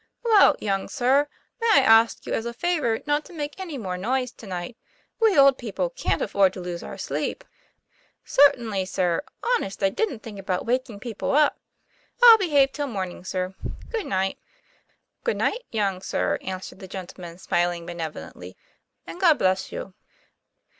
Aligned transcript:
"Well, 0.23 0.55
young 0.59 0.89
sir, 0.89 1.27
may 1.61 1.67
I 1.73 1.81
ask 1.81 2.25
you 2.25 2.33
as 2.33 2.47
a 2.47 2.55
favor 2.55 3.01
not 3.05 3.23
to 3.25 3.33
make 3.33 3.59
any 3.59 3.77
more 3.77 3.99
noise 3.99 4.31
to 4.31 4.47
night? 4.47 4.75
We 5.19 5.37
old 5.37 5.59
people 5.59 5.91
can't 5.91 6.23
afford 6.23 6.53
to 6.53 6.59
lose 6.59 6.81
our 6.81 6.97
sleep." 6.97 7.43
"Certainly, 8.25 8.85
sir; 8.87 9.21
honest, 9.43 9.83
I 9.83 9.89
didn't 9.91 10.21
think 10.23 10.39
about 10.39 10.65
wak 10.65 10.89
ing 10.89 10.99
people 10.99 11.33
up. 11.33 11.59
I'll 12.23 12.39
behave 12.39 12.71
till 12.71 12.87
morning, 12.87 13.23
sir; 13.23 13.53
good 13.91 14.07
.night." 14.07 14.39
TOM 14.39 14.43
PLAY 14.43 14.53
FAIR. 14.53 15.23
145" 15.23 15.23
Good 15.23 15.37
night, 15.37 15.65
young 15.69 16.01
sir," 16.01 16.39
answered 16.41 16.79
the 16.79 16.87
gentleman 16.87 17.37
smiling 17.37 17.85
benevolently, 17.85 18.57
'''and 19.07 19.21
God 19.21 19.37
bless 19.37 19.71
you! 19.71 19.93